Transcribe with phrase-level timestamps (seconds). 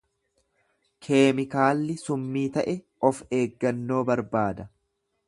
[1.07, 2.75] Keemikaalli summii ta’e
[3.11, 4.71] of-eeggannoo barbaada.